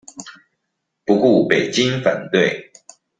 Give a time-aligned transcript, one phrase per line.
[1.05, 2.71] 不顧北京反對